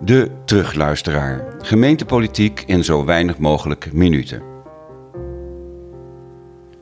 [0.00, 1.44] De terugluisteraar.
[1.58, 4.42] Gemeentepolitiek in zo weinig mogelijk minuten.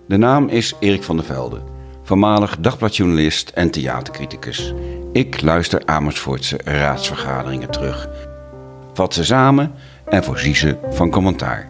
[0.07, 1.61] De naam is Erik van der Velde,
[2.03, 4.75] voormalig dagbladjournalist en theatercriticus.
[5.13, 8.09] Ik luister Amersfoortse raadsvergaderingen terug.
[8.93, 9.73] Vat ze samen
[10.05, 11.69] en voorzie ze van commentaar.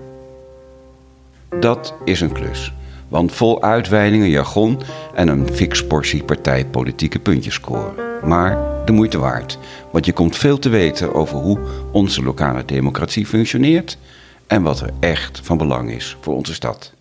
[1.61, 2.73] Dat is een klus,
[3.09, 4.81] want vol uitweidingen, jargon
[5.15, 8.12] en een fix portie partijpolitieke puntjes scoren.
[8.25, 9.59] Maar de moeite waard,
[9.91, 11.59] want je komt veel te weten over hoe
[11.93, 13.99] onze lokale democratie functioneert
[14.47, 16.93] en wat er echt van belang is voor onze stad.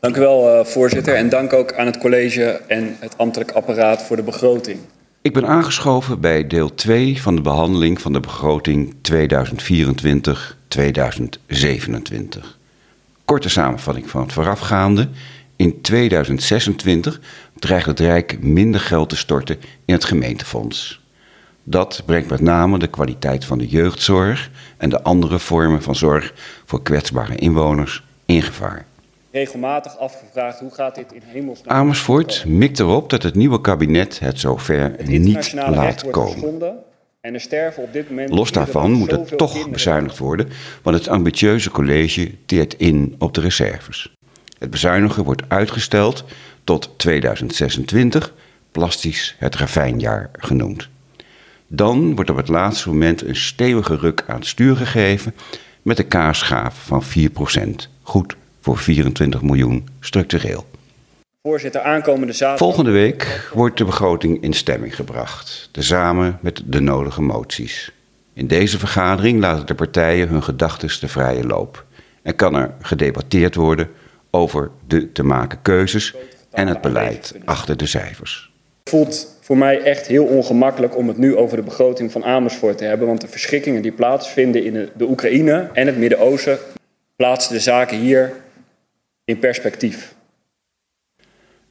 [0.00, 1.14] Dank u wel, uh, voorzitter.
[1.14, 4.78] En dank ook aan het college en het ambtelijk apparaat voor de begroting.
[5.22, 9.08] Ik ben aangeschoven bij deel 2 van de behandeling van de begroting 2024-2027.
[13.24, 15.08] Korte samenvatting van het voorafgaande.
[15.58, 17.20] In 2026
[17.54, 21.00] dreigt het Rijk minder geld te storten in het gemeentefonds.
[21.62, 26.34] Dat brengt met name de kwaliteit van de jeugdzorg en de andere vormen van zorg
[26.64, 28.86] voor kwetsbare inwoners in gevaar.
[29.30, 31.76] Regelmatig afgevraagd hoe gaat dit in hemelsnaam.
[31.76, 36.74] Amersfoort mikt erop dat het nieuwe kabinet het zover niet laat komen.
[37.20, 40.48] En er sterven op dit moment Los daarvan moet er toch bezuinigd worden,
[40.82, 44.16] want het ambitieuze college teert in op de reserves.
[44.58, 46.24] Het bezuinigen wordt uitgesteld
[46.64, 48.32] tot 2026,
[48.72, 50.88] plastisch het ravijnjaar genoemd.
[51.66, 55.34] Dan wordt op het laatste moment een stevige ruk aan het stuur gegeven
[55.82, 57.88] met een kaarschaaf van 4%.
[58.02, 60.66] Goed voor 24 miljoen structureel.
[61.42, 62.58] Voorzitter, aankomende zaterdag...
[62.58, 67.92] Volgende week wordt de begroting in stemming gebracht, tezamen met de nodige moties.
[68.32, 71.84] In deze vergadering laten de partijen hun gedachten de vrije loop
[72.22, 73.90] en kan er gedebatteerd worden
[74.30, 76.14] over de te maken keuzes
[76.50, 78.52] en het beleid achter de cijfers.
[78.82, 82.78] Het voelt voor mij echt heel ongemakkelijk om het nu over de begroting van Amersfoort
[82.78, 86.58] te hebben, want de verschrikkingen die plaatsvinden in de, Oekraïne en het Midden-Oosten
[87.16, 88.32] plaatsen de zaken hier
[89.24, 90.14] in perspectief.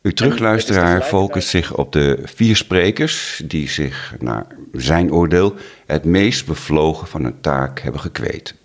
[0.02, 5.54] Uw terugluisteraar focust zich op de vier sprekers die zich, naar zijn oordeel,
[5.86, 8.56] het meest bevlogen van hun taak hebben gekweet.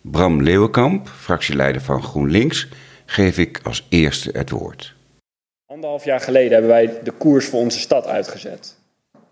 [0.00, 2.68] Bram Leeuwenkamp, fractieleider van GroenLinks,
[3.06, 4.94] geef ik als eerste het woord.
[5.66, 8.76] Anderhalf jaar geleden hebben wij de koers voor onze stad uitgezet.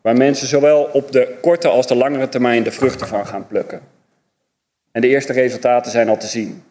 [0.01, 3.81] Waar mensen zowel op de korte als de langere termijn de vruchten van gaan plukken.
[4.93, 6.63] En de eerste resultaten zijn al te zien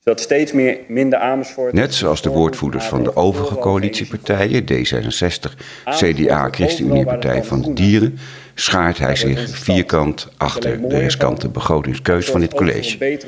[0.00, 1.72] zodat steeds meer minder Amersfoort...
[1.72, 5.54] Net zoals de woordvoerders van de overige coalitiepartijen, D66,
[5.84, 8.18] CDA, ChristenUnie Partij van de Dieren,
[8.60, 13.18] schaart hij zich vierkant achter de riskante begrotingskeus van dit college.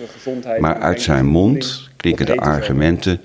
[0.59, 3.21] Maar uit zijn mond klinken de argumenten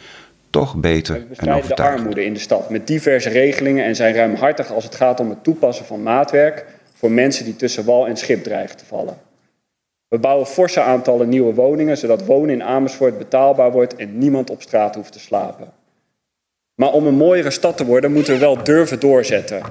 [0.49, 1.77] toch beter en overtuigend.
[1.77, 5.29] de armoede in de stad met diverse regelingen en zijn ruimhartig als het gaat om
[5.29, 9.17] het toepassen van maatwerk voor mensen die tussen wal en schip dreigen te vallen.
[10.07, 14.61] We bouwen forse aantallen nieuwe woningen, zodat wonen in Amersfoort betaalbaar wordt en niemand op
[14.61, 15.71] straat hoeft te slapen.
[16.75, 19.61] Maar om een mooiere stad te worden, moeten we wel durven doorzetten.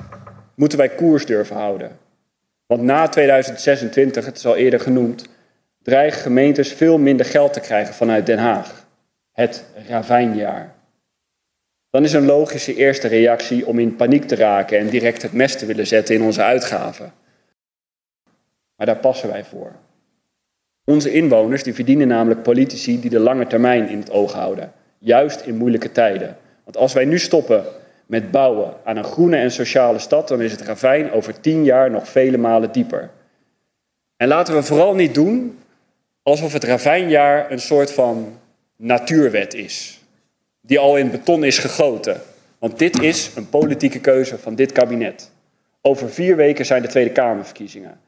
[0.54, 2.04] Moeten wij koers durven houden.
[2.66, 5.28] Want na 2026, het is al eerder genoemd,
[5.82, 8.86] dreigen gemeentes veel minder geld te krijgen vanuit Den Haag.
[9.32, 10.74] Het ravijnjaar.
[11.90, 15.56] Dan is een logische eerste reactie om in paniek te raken en direct het mes
[15.56, 17.12] te willen zetten in onze uitgaven.
[18.76, 19.72] Maar daar passen wij voor.
[20.84, 25.40] Onze inwoners die verdienen namelijk politici die de lange termijn in het oog houden, juist
[25.40, 26.36] in moeilijke tijden.
[26.64, 27.64] Want als wij nu stoppen
[28.06, 31.90] met bouwen aan een groene en sociale stad, dan is het ravijn over tien jaar
[31.90, 33.10] nog vele malen dieper.
[34.16, 35.58] En laten we vooral niet doen
[36.22, 38.38] alsof het ravijnjaar een soort van
[38.76, 40.00] natuurwet is,
[40.60, 42.20] die al in beton is gegoten.
[42.58, 45.30] Want dit is een politieke keuze van dit kabinet.
[45.80, 48.00] Over vier weken zijn de Tweede Kamerverkiezingen.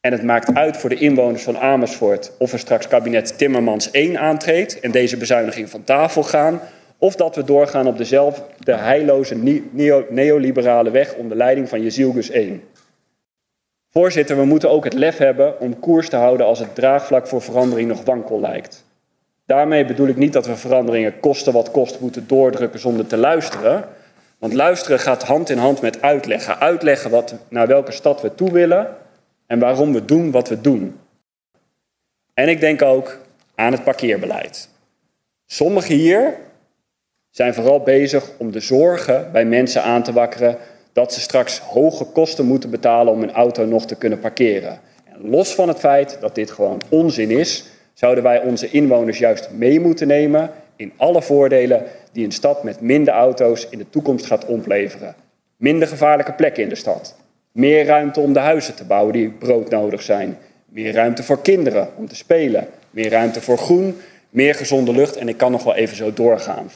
[0.00, 4.18] En het maakt uit voor de inwoners van Amersfoort of er straks kabinet Timmermans 1
[4.18, 6.60] aantreedt en deze bezuiniging van tafel gaan,
[7.04, 9.62] of dat we doorgaan op dezelfde heilloze
[10.08, 12.62] neoliberale weg onder leiding van Jezilgus 1.
[13.90, 17.42] Voorzitter, we moeten ook het lef hebben om koers te houden als het draagvlak voor
[17.42, 18.84] verandering nog wankel lijkt.
[19.46, 23.84] Daarmee bedoel ik niet dat we veranderingen kosten wat kost moeten doordrukken zonder te luisteren.
[24.38, 26.60] Want luisteren gaat hand in hand met uitleggen.
[26.60, 28.96] Uitleggen wat, naar welke stad we toe willen
[29.46, 30.98] en waarom we doen wat we doen.
[32.34, 33.18] En ik denk ook
[33.54, 34.68] aan het parkeerbeleid.
[35.46, 36.34] Sommigen hier
[37.34, 40.56] zijn vooral bezig om de zorgen bij mensen aan te wakkeren
[40.92, 44.80] dat ze straks hoge kosten moeten betalen om een auto nog te kunnen parkeren.
[45.04, 47.64] En los van het feit dat dit gewoon onzin is,
[47.94, 51.82] zouden wij onze inwoners juist mee moeten nemen in alle voordelen
[52.12, 55.14] die een stad met minder auto's in de toekomst gaat opleveren.
[55.56, 57.16] Minder gevaarlijke plekken in de stad,
[57.52, 60.38] Meer ruimte om de huizen te bouwen die broodnodig zijn.
[60.66, 62.66] Meer ruimte voor kinderen om te spelen.
[62.90, 63.96] Meer ruimte voor groen.
[64.30, 65.16] Meer gezonde lucht.
[65.16, 66.70] En ik kan nog wel even zo doorgaan.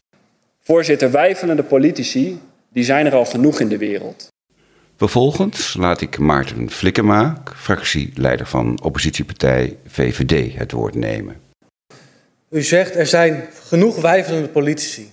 [0.71, 2.39] Voorzitter, wijfelende politici,
[2.73, 4.27] die zijn er al genoeg in de wereld.
[4.97, 11.35] Vervolgens laat ik Maarten Flikkema, fractieleider van oppositiepartij VVD, het woord nemen.
[12.49, 15.11] U zegt er zijn genoeg wijfelende politici.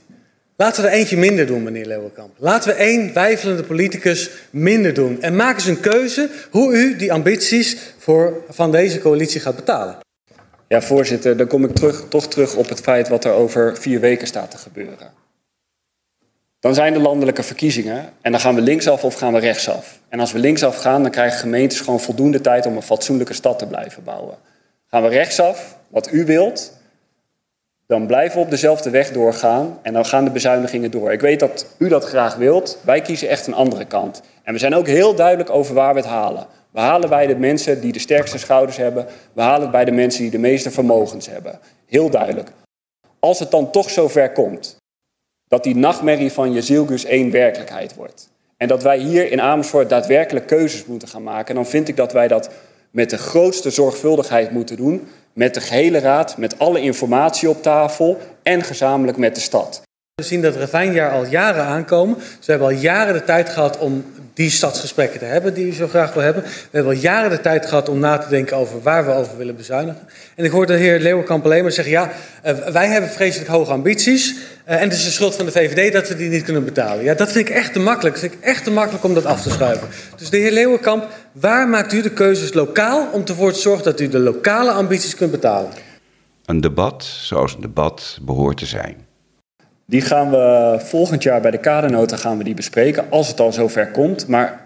[0.56, 2.34] Laten we er eentje minder doen, meneer Leeuwenkamp.
[2.38, 5.22] Laten we één wijfelende politicus minder doen.
[5.22, 9.98] En maak eens een keuze hoe u die ambities voor, van deze coalitie gaat betalen.
[10.68, 14.00] Ja, voorzitter, dan kom ik terug, toch terug op het feit wat er over vier
[14.00, 15.24] weken staat te gebeuren.
[16.66, 20.00] Dan zijn de landelijke verkiezingen en dan gaan we linksaf of gaan we rechtsaf.
[20.08, 23.58] En als we linksaf gaan, dan krijgen gemeentes gewoon voldoende tijd om een fatsoenlijke stad
[23.58, 24.34] te blijven bouwen.
[24.86, 26.72] Gaan we rechtsaf, wat u wilt,
[27.86, 31.12] dan blijven we op dezelfde weg doorgaan en dan gaan de bezuinigingen door.
[31.12, 32.78] Ik weet dat u dat graag wilt.
[32.84, 34.22] Wij kiezen echt een andere kant.
[34.42, 36.46] En we zijn ook heel duidelijk over waar we het halen.
[36.70, 39.06] We halen bij de mensen die de sterkste schouders hebben.
[39.32, 41.58] We halen het bij de mensen die de meeste vermogens hebben.
[41.86, 42.50] Heel duidelijk.
[43.20, 44.76] Als het dan toch zover komt
[45.48, 48.28] dat die nachtmerrie van Jezielgus één werkelijkheid wordt.
[48.56, 51.54] En dat wij hier in Amersfoort daadwerkelijk keuzes moeten gaan maken.
[51.54, 52.50] Dan vind ik dat wij dat
[52.90, 58.18] met de grootste zorgvuldigheid moeten doen met de gehele raad, met alle informatie op tafel
[58.42, 59.82] en gezamenlijk met de stad.
[60.22, 62.14] We zien dat Ravijnjaar al jaren aankomen.
[62.14, 64.04] Dus we hebben al jaren de tijd gehad om
[64.34, 66.42] die stadsgesprekken te hebben die u zo graag wil hebben.
[66.42, 69.36] We hebben al jaren de tijd gehad om na te denken over waar we over
[69.36, 70.08] willen bezuinigen.
[70.34, 71.92] En ik hoorde de heer Leeuwenkamp alleen maar zeggen...
[71.92, 72.10] ja,
[72.46, 74.34] uh, wij hebben vreselijk hoge ambities...
[74.34, 77.04] Uh, en het is de schuld van de VVD dat we die niet kunnen betalen.
[77.04, 78.14] Ja, dat vind ik echt te makkelijk.
[78.14, 79.88] Dat vind ik echt te makkelijk om dat af te schuiven.
[80.16, 83.08] Dus de heer Leeuwenkamp, waar maakt u de keuzes lokaal...
[83.12, 85.70] om ervoor te zorgen dat u de lokale ambities kunt betalen?
[86.44, 89.05] Een debat zoals een debat behoort te zijn.
[89.88, 93.52] Die gaan we volgend jaar bij de kadernota gaan we die bespreken, als het al
[93.52, 94.26] zover komt.
[94.26, 94.60] Maar,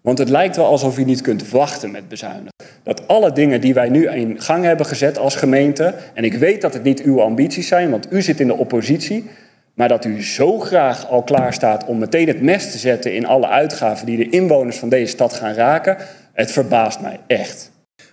[0.00, 2.52] want het lijkt wel alsof u niet kunt wachten met bezuinigen.
[2.82, 6.60] Dat alle dingen die wij nu in gang hebben gezet als gemeente, en ik weet
[6.60, 9.30] dat het niet uw ambities zijn, want u zit in de oppositie,
[9.74, 13.26] maar dat u zo graag al klaar staat om meteen het mes te zetten in
[13.26, 15.96] alle uitgaven die de inwoners van deze stad gaan raken,
[16.32, 17.70] het verbaast mij echt.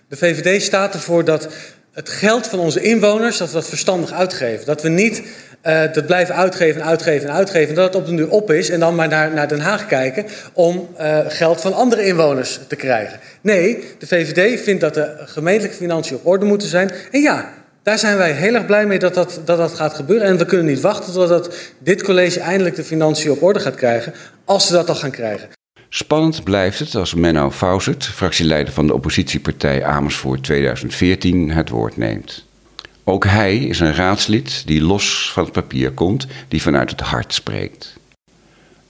[0.08, 1.48] De VVD staat ervoor dat
[1.92, 4.66] het geld van onze inwoners, dat we dat verstandig uitgeven.
[4.66, 5.22] Dat we niet
[5.66, 7.68] uh, dat blijven uitgeven en uitgeven en uitgeven.
[7.68, 9.86] En dat het op de duur op is en dan maar naar, naar Den Haag
[9.86, 13.20] kijken om uh, geld van andere inwoners te krijgen.
[13.40, 16.90] Nee, de VVD vindt dat de gemeentelijke financiën op orde moeten zijn.
[17.10, 17.52] En ja,
[17.82, 20.26] daar zijn wij heel erg blij mee dat dat, dat, dat gaat gebeuren.
[20.26, 24.14] En we kunnen niet wachten totdat dit college eindelijk de financiën op orde gaat krijgen,
[24.44, 25.48] als ze dat al gaan krijgen.
[25.88, 32.48] Spannend blijft het als Menno Fausert, fractieleider van de oppositiepartij Amersfoort 2014, het woord neemt.
[33.04, 37.34] Ook hij is een raadslid die los van het papier komt, die vanuit het hart
[37.34, 37.98] spreekt.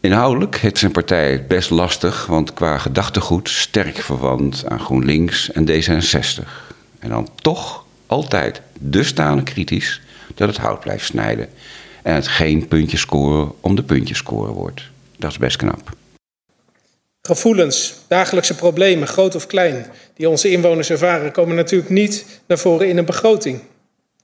[0.01, 5.69] Inhoudelijk heeft zijn partij het best lastig, want qua gedachtegoed sterk verwant aan GroenLinks en
[5.69, 6.49] D66.
[6.99, 10.01] En dan toch altijd dusdanig kritisch
[10.35, 11.49] dat het hout blijft snijden
[12.03, 14.83] en het geen puntjes scoren om de puntjes scoren wordt.
[15.17, 15.91] Dat is best knap.
[17.23, 19.87] Gevoelens, dagelijkse problemen, groot of klein,
[20.17, 23.61] die onze inwoners ervaren, komen natuurlijk niet naar voren in een begroting.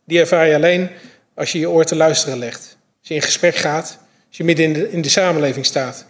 [0.06, 0.90] Die ervaar je alleen
[1.34, 2.76] als je je oor te luisteren legt.
[2.98, 3.98] Als je in gesprek gaat,
[4.28, 6.06] als je midden in de, in de samenleving staat.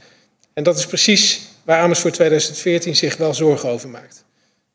[0.54, 4.24] En dat is precies waar Amersfoort 2014 zich wel zorgen over maakt.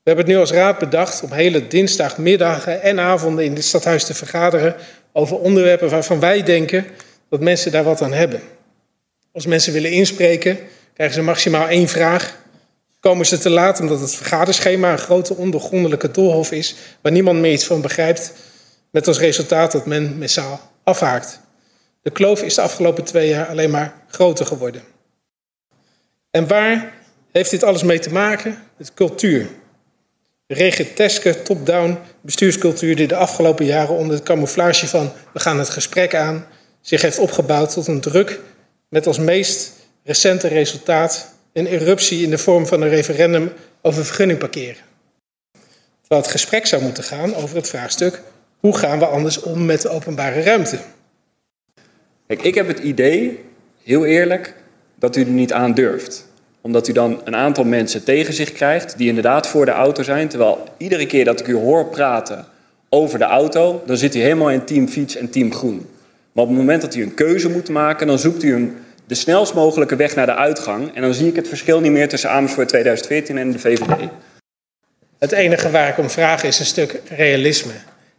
[0.04, 4.04] We hebben het nu als raad bedacht om hele dinsdagmiddagen en avonden in dit stadhuis
[4.04, 4.76] te vergaderen
[5.12, 6.86] over onderwerpen waarvan wij denken
[7.30, 8.42] dat mensen daar wat aan hebben.
[9.34, 10.60] Als mensen willen inspreken,
[10.94, 12.38] krijgen ze maximaal één vraag.
[13.00, 17.52] Komen ze te laat omdat het vergaderschema een grote ondergrondelijke doolhof is waar niemand meer
[17.52, 18.34] iets van begrijpt,
[18.92, 21.40] met als resultaat dat men massaal afhaakt.
[22.02, 24.82] De kloof is de afgelopen twee jaar alleen maar groter geworden.
[26.32, 26.94] En waar
[27.32, 28.64] heeft dit alles mee te maken?
[28.78, 29.48] Met cultuur.
[30.46, 35.70] De regenteske top-down bestuurscultuur die de afgelopen jaren onder het camouflage van we gaan het
[35.70, 36.46] gesprek aan
[36.82, 38.40] zich heeft opgebouwd tot een druk
[38.90, 39.72] met als meest
[40.04, 44.84] recente resultaat een eruptie in de vorm van een referendum over vergunning parkeren.
[46.00, 48.22] Terwijl het gesprek zou moeten gaan over het vraagstuk
[48.62, 50.78] hoe gaan we anders om met de openbare ruimte?
[52.28, 53.40] Kijk, ik heb het idee,
[53.84, 54.56] heel eerlijk,
[54.96, 56.30] dat u er niet aan durft.
[56.62, 60.28] Omdat u dan een aantal mensen tegen zich krijgt die inderdaad voor de auto zijn.
[60.28, 62.46] Terwijl iedere keer dat ik u hoor praten
[62.90, 65.88] over de auto, dan zit u helemaal in team fiets en team groen.
[66.32, 68.78] Maar op het moment dat u een keuze moet maken, dan zoekt u een,
[69.08, 70.96] de snelst mogelijke weg naar de uitgang.
[70.96, 74.10] En dan zie ik het verschil niet meer tussen Amersfoort 2014 en de VVD.
[75.20, 77.74] Het enige waar ik om vraag is een stuk realisme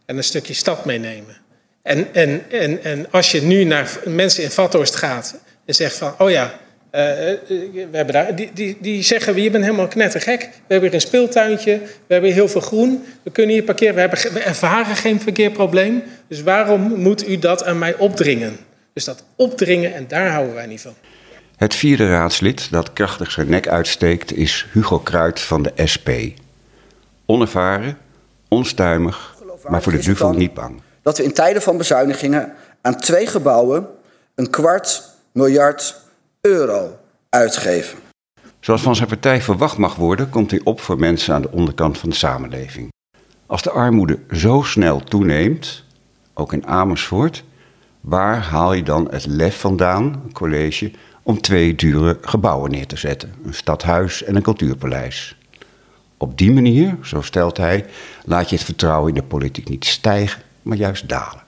[0.05, 1.35] en een stukje stad meenemen.
[1.81, 6.13] En, en, en, en als je nu naar mensen in Vathorst gaat en zegt van,
[6.17, 6.59] oh ja,
[6.93, 10.39] we hebben daar, die, die, die zeggen, je bent helemaal knettergek.
[10.39, 13.03] We hebben hier een speeltuintje, we hebben heel veel groen.
[13.23, 16.03] We kunnen hier parkeren, we, hebben, ervaren geen verkeerprobleem.
[16.27, 18.57] Dus waarom moet u dat aan mij opdringen?
[18.93, 20.93] Dus dat opdringen, en daar houden wij niet van.
[21.55, 26.09] Het vierde raadslid dat krachtig zijn nek uitsteekt is Hugo Kruid van de SP.
[27.25, 27.97] Onervaren,
[28.47, 29.32] onstuimig,
[29.69, 30.81] maar voor de duvel niet bang.
[31.01, 33.87] Dat we in tijden van bezuinigingen aan twee gebouwen
[34.35, 36.01] een kwart miljard
[36.41, 37.97] euro uitgeven.
[38.59, 41.97] Zoals van zijn partij verwacht mag worden, komt hij op voor mensen aan de onderkant
[41.97, 42.91] van de samenleving.
[43.45, 45.83] Als de armoede zo snel toeneemt,
[46.33, 47.43] ook in Amersfoort,
[48.01, 50.91] waar haal je dan het lef vandaan, een college,
[51.23, 55.37] om twee dure gebouwen neer te zetten: een stadhuis en een cultuurpaleis?
[56.23, 57.85] Op die manier, zo stelt hij,
[58.25, 61.41] laat je het vertrouwen in de politiek niet stijgen, maar juist dalen.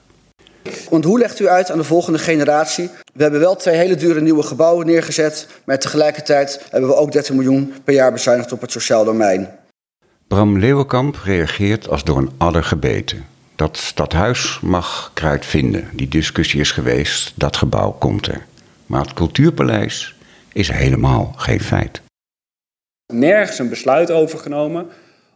[0.90, 2.90] Want hoe legt u uit aan de volgende generatie?
[3.14, 7.36] We hebben wel twee hele dure nieuwe gebouwen neergezet, maar tegelijkertijd hebben we ook 30
[7.36, 9.50] miljoen per jaar bezuinigd op het sociaal domein.
[10.28, 13.26] Bram Leeuwenkamp reageert als door een adder gebeten.
[13.56, 15.90] Dat stadhuis mag kruid vinden.
[15.94, 18.46] Die discussie is geweest, dat gebouw komt er.
[18.86, 20.16] Maar het cultuurpaleis
[20.54, 22.04] is helemaal geen feit.
[23.14, 24.88] Nergens een besluit overgenomen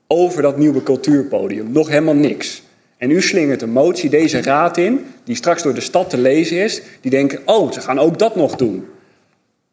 [0.07, 1.71] over dat nieuwe cultuurpodium.
[1.71, 2.63] Nog helemaal niks.
[2.97, 6.57] En u slingert een motie deze raad in, die straks door de stad te lezen
[6.57, 8.87] is, die denken, oh, ze gaan ook dat nog doen.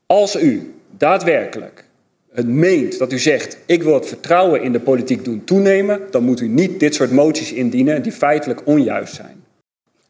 [0.07, 1.85] Als u daadwerkelijk
[2.33, 6.23] het meent dat u zegt, ik wil het vertrouwen in de politiek doen toenemen, dan
[6.23, 9.36] moet u niet dit soort moties indienen die feitelijk onjuist zijn.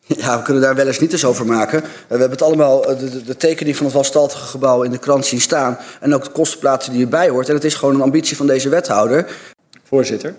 [0.16, 1.80] Ja, we kunnen daar wel eens niet eens over maken.
[1.80, 5.40] We hebben het allemaal, de, de tekening van het wastaltige gebouw in de krant zien
[5.40, 5.78] staan.
[6.00, 7.48] En ook de kostenplaatsen die erbij hoort.
[7.48, 9.36] En het is gewoon een ambitie van deze wethouder.
[9.82, 10.34] Voorzitter,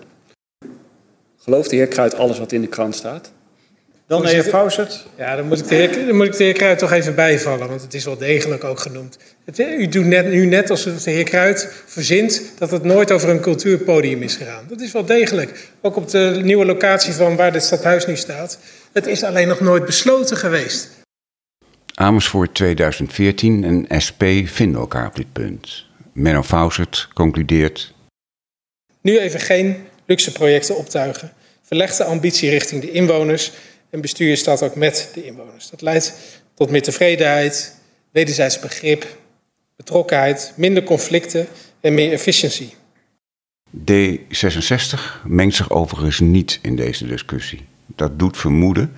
[1.38, 3.30] gelooft de heer Kruid alles wat in de krant staat?
[4.06, 5.06] Dan de heer Fausert.
[5.16, 7.68] Ja, dan moet, ik de heer, dan moet ik de heer Kruid toch even bijvallen,
[7.68, 9.18] want het is wel degelijk ook genoemd.
[9.48, 13.28] Het, u doet net, nu net alsof de heer Kruid verzint dat het nooit over
[13.28, 14.64] een cultuurpodium is gegaan.
[14.68, 15.70] Dat is wel degelijk.
[15.80, 18.58] Ook op de nieuwe locatie van waar dit stadhuis nu staat.
[18.92, 20.90] Het is alleen nog nooit besloten geweest.
[21.94, 25.86] Amersfoort 2014 en SP vinden elkaar op dit punt.
[26.12, 27.94] Menno Fausert concludeert...
[29.00, 29.76] Nu even geen
[30.06, 31.32] luxe projecten optuigen.
[31.62, 33.52] Verleg de ambitie richting de inwoners
[33.90, 35.70] en bestuur je stad ook met de inwoners.
[35.70, 36.14] Dat leidt
[36.54, 37.74] tot meer tevredenheid,
[38.10, 39.06] wederzijds begrip,
[39.78, 41.46] betrokkenheid, minder conflicten
[41.80, 42.74] en meer efficiëntie.
[43.92, 47.66] D66 mengt zich overigens niet in deze discussie.
[47.86, 48.92] Dat doet vermoeden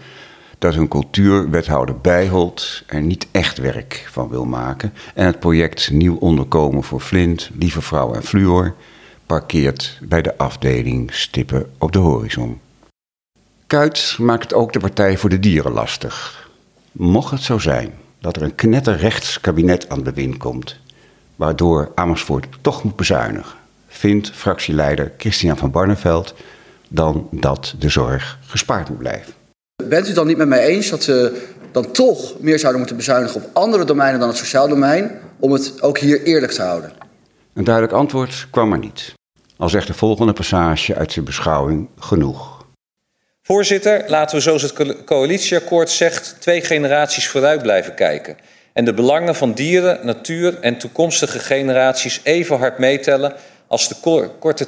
[0.59, 6.17] dat hun cultuurwethouder Bijholt er niet echt werk van wil maken en het project Nieuw
[6.17, 8.75] Onderkomen voor Flint, Lieve Vrouw en Fluor
[9.27, 12.61] parkeert bij de afdeling Stippen op de horizon.
[13.67, 16.49] Kuit maakt ook de Partij voor de Dieren lastig.
[16.93, 20.77] Mocht het zo zijn dat er een knetterrechts kabinet aan de wind komt,
[21.37, 23.59] waardoor Amersfoort toch moet bezuinigen,
[23.89, 26.35] vindt fractieleider Christian van Barneveld
[26.89, 29.33] dan dat de zorg gespaard moet blijven.
[29.85, 32.97] Bent u het dan niet met mij eens dat we dan toch meer zouden moeten
[32.97, 36.93] bezuinigen op andere domeinen dan het sociaal domein, om het ook hier eerlijk te houden?
[37.53, 39.15] Een duidelijk antwoord kwam er niet.
[39.57, 42.50] Al zegt de volgende passage uit zijn beschouwing genoeg.
[43.51, 48.37] Voorzitter, laten we zoals het coalitieakkoord zegt twee generaties vooruit blijven kijken.
[48.73, 53.35] En de belangen van dieren, natuur en toekomstige generaties even hard meetellen
[53.67, 54.67] als de korte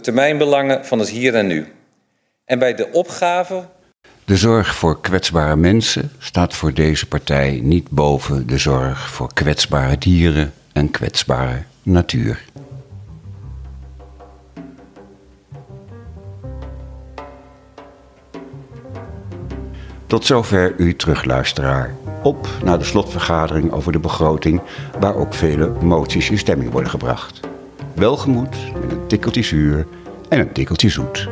[0.00, 1.72] termijnbelangen van het hier en nu.
[2.44, 3.64] En bij de opgave.
[4.24, 9.98] De zorg voor kwetsbare mensen staat voor deze partij niet boven de zorg voor kwetsbare
[9.98, 12.44] dieren en kwetsbare natuur.
[20.10, 21.94] Tot zover u terugluisteraar.
[22.22, 24.60] Op naar de slotvergadering over de begroting,
[25.00, 27.40] waar ook vele moties in stemming worden gebracht.
[27.94, 29.86] Welgemoed met een tikkeltje zuur
[30.28, 31.28] en een tikkeltje zoet.